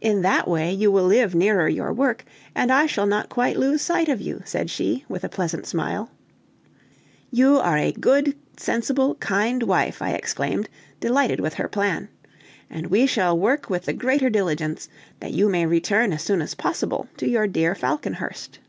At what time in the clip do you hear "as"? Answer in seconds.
16.12-16.22, 16.40-16.54